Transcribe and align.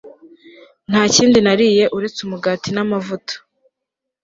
Nta 0.89 1.01
kindi 1.15 1.37
nariye 1.45 1.83
uretse 1.97 2.19
umugati 2.23 2.69
namavuta 2.71 3.33